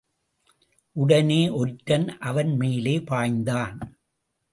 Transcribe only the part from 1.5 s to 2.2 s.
ஒற்றன்